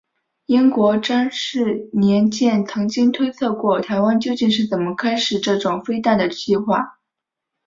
[0.47, 6.97] 英国詹氏年鉴曾经推测过台湾究竟是怎么开始这种飞弹的计划。